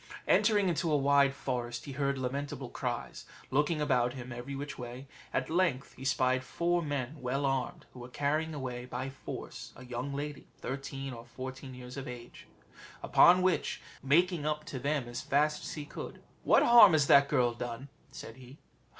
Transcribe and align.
Entering 0.27 0.67
into 0.67 0.91
a 0.91 0.97
wide 0.97 1.35
forest, 1.35 1.85
he 1.85 1.91
heard 1.91 2.17
lamentable 2.17 2.69
cries. 2.69 3.23
Looking 3.51 3.79
about 3.79 4.13
him 4.13 4.31
every 4.31 4.55
way, 4.55 5.05
at 5.31 5.47
length 5.47 5.93
he 5.93 6.03
spied 6.03 6.43
four 6.43 6.81
men 6.81 7.21
well 7.21 7.45
armed, 7.45 7.85
who 7.93 7.99
were 7.99 8.09
carrying 8.09 8.55
away 8.55 8.85
by 8.87 9.11
force 9.11 9.73
a 9.75 9.85
young 9.85 10.11
lady, 10.11 10.47
thirteen 10.57 11.13
or 11.13 11.23
fourteen 11.27 11.75
years 11.75 11.97
of 11.97 12.07
age; 12.07 12.47
upon 13.03 13.43
which, 13.43 13.79
making 14.01 14.43
up 14.43 14.65
to 14.65 14.79
them 14.79 15.07
as 15.07 15.21
fast 15.21 15.61
as 15.61 15.73
he 15.73 15.85
could, 15.85 16.23
"What 16.43 16.63
harm 16.63 16.93
has 16.93 17.05
that 17.05 17.29
girl 17.29 17.53
done?" 17.53 17.87
said 18.09 18.37
he. 18.37 18.57